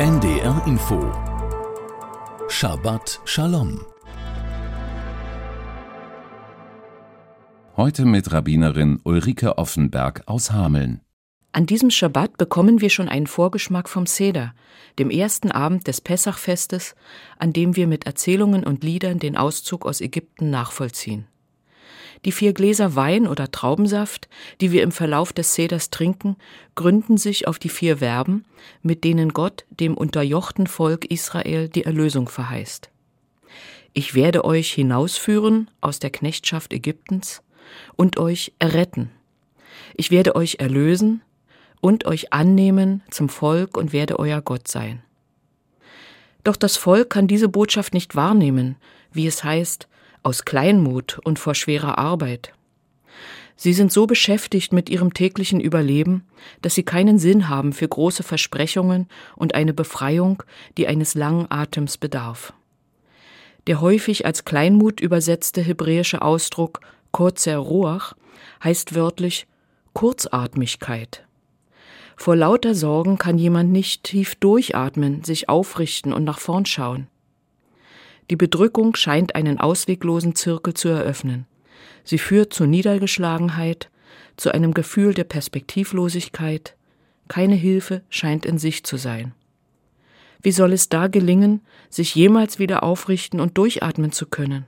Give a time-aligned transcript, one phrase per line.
[0.00, 1.12] NDR Info
[2.48, 3.84] Shabbat Shalom
[7.76, 11.02] Heute mit Rabbinerin Ulrike Offenberg aus Hameln.
[11.52, 14.54] An diesem Schabbat bekommen wir schon einen Vorgeschmack vom Seder,
[14.98, 16.94] dem ersten Abend des Pessachfestes,
[17.36, 21.26] an dem wir mit Erzählungen und Liedern den Auszug aus Ägypten nachvollziehen.
[22.24, 24.28] Die vier Gläser Wein oder Traubensaft,
[24.60, 26.36] die wir im Verlauf des Seders trinken,
[26.74, 28.44] gründen sich auf die vier Verben,
[28.82, 32.90] mit denen Gott dem unterjochten Volk Israel die Erlösung verheißt.
[33.92, 37.42] Ich werde euch hinausführen aus der Knechtschaft Ägyptens
[37.96, 39.10] und euch erretten.
[39.94, 41.22] Ich werde euch erlösen
[41.80, 45.02] und euch annehmen zum Volk und werde euer Gott sein.
[46.44, 48.76] Doch das Volk kann diese Botschaft nicht wahrnehmen,
[49.12, 49.88] wie es heißt,
[50.22, 52.52] aus Kleinmut und vor schwerer Arbeit.
[53.56, 56.24] Sie sind so beschäftigt mit ihrem täglichen Überleben,
[56.62, 59.06] dass sie keinen Sinn haben für große Versprechungen
[59.36, 60.42] und eine Befreiung,
[60.78, 62.54] die eines langen Atems bedarf.
[63.66, 66.80] Der häufig als Kleinmut übersetzte hebräische Ausdruck
[67.12, 68.14] kurzer Ruach
[68.64, 69.46] heißt wörtlich
[69.92, 71.26] Kurzatmigkeit.
[72.16, 77.08] Vor lauter Sorgen kann jemand nicht tief durchatmen, sich aufrichten und nach vorn schauen.
[78.30, 81.46] Die Bedrückung scheint einen ausweglosen Zirkel zu eröffnen.
[82.04, 83.90] Sie führt zu Niedergeschlagenheit,
[84.36, 86.76] zu einem Gefühl der Perspektivlosigkeit.
[87.26, 89.34] Keine Hilfe scheint in sich zu sein.
[90.42, 94.66] Wie soll es da gelingen, sich jemals wieder aufrichten und durchatmen zu können?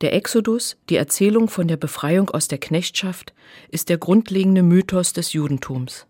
[0.00, 3.32] Der Exodus, die Erzählung von der Befreiung aus der Knechtschaft,
[3.70, 6.06] ist der grundlegende Mythos des Judentums.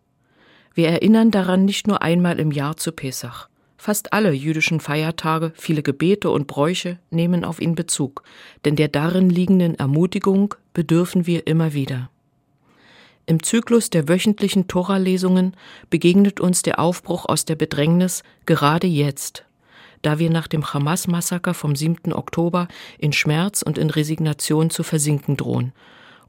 [0.75, 3.49] Wir erinnern daran nicht nur einmal im Jahr zu Pesach.
[3.85, 8.23] Fast alle jüdischen Feiertage, viele Gebete und Bräuche nehmen auf ihn Bezug,
[8.65, 12.09] denn der darin liegenden Ermutigung bedürfen wir immer wieder.
[13.27, 15.57] Im Zyklus der wöchentlichen Tora-Lesungen
[15.91, 19.47] begegnet uns der Aufbruch aus der Bedrängnis gerade jetzt,
[20.03, 22.13] da wir nach dem Hamas-Massaker vom 7.
[22.13, 22.69] Oktober
[22.99, 25.73] in Schmerz und in Resignation zu versinken drohen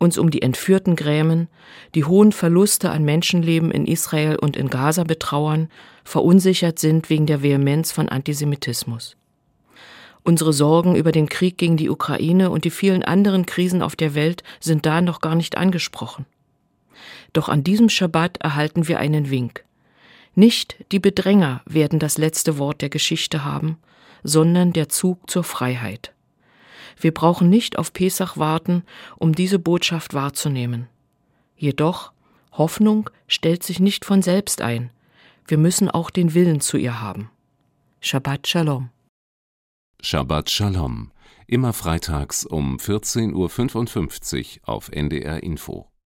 [0.03, 1.47] uns um die Entführten grämen,
[1.95, 5.69] die hohen Verluste an Menschenleben in Israel und in Gaza betrauern,
[6.03, 9.15] verunsichert sind wegen der Vehemenz von Antisemitismus.
[10.23, 14.13] Unsere Sorgen über den Krieg gegen die Ukraine und die vielen anderen Krisen auf der
[14.13, 16.25] Welt sind da noch gar nicht angesprochen.
[17.33, 19.65] Doch an diesem Schabbat erhalten wir einen Wink.
[20.35, 23.77] Nicht die Bedränger werden das letzte Wort der Geschichte haben,
[24.23, 26.13] sondern der Zug zur Freiheit.
[26.99, 28.83] Wir brauchen nicht auf Pesach warten,
[29.17, 30.87] um diese Botschaft wahrzunehmen.
[31.55, 32.11] Jedoch,
[32.51, 34.91] Hoffnung stellt sich nicht von selbst ein.
[35.47, 37.29] Wir müssen auch den Willen zu ihr haben.
[37.99, 38.89] Shabbat Shalom.
[40.01, 41.11] Shabbat Shalom.
[41.47, 45.92] Immer freitags um 14.55 Uhr auf NDR Info.